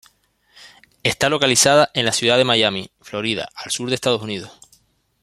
[1.03, 4.51] Está localizada en la ciudad de Miami, Florida, al sur de Estados Unidos.